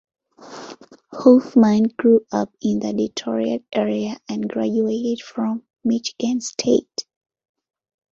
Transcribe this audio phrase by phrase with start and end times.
[1.11, 7.05] Hoffman grew up in the Detroit area and graduated from Michigan State.